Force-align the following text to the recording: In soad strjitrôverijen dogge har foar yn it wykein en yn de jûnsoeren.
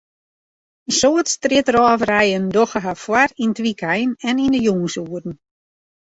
In 0.87 0.93
soad 0.99 1.27
strjitrôverijen 1.35 2.45
dogge 2.55 2.79
har 2.85 2.99
foar 3.03 3.29
yn 3.43 3.51
it 3.55 3.63
wykein 3.65 4.09
en 4.27 4.35
yn 4.45 4.53
de 4.55 4.61
jûnsoeren. 4.65 5.33